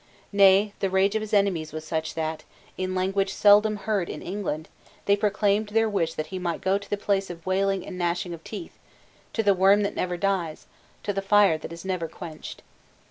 Nay, 0.31 0.73
the 0.79 0.89
rage 0.89 1.13
of 1.13 1.21
his 1.21 1.31
enemies 1.31 1.71
was 1.71 1.85
such 1.85 2.15
that, 2.15 2.43
in 2.75 2.95
language 2.95 3.31
seldom 3.31 3.75
heard 3.75 4.09
in 4.09 4.23
England, 4.23 4.67
they 5.05 5.15
proclaimed 5.15 5.69
their 5.69 5.87
wish 5.87 6.15
that 6.15 6.25
he 6.33 6.39
might 6.39 6.59
go 6.61 6.79
to 6.79 6.89
the 6.89 6.97
place 6.97 7.29
of 7.29 7.45
wailing 7.45 7.85
and 7.85 7.99
gnashing 7.99 8.33
of 8.33 8.43
teeth, 8.43 8.79
to 9.33 9.43
the 9.43 9.53
worm 9.53 9.83
that 9.83 9.95
never 9.95 10.17
dies, 10.17 10.65
to 11.03 11.13
the 11.13 11.21
fire 11.21 11.55
that 11.59 11.71
is 11.71 11.85
never 11.85 12.07
quenched. 12.07 12.63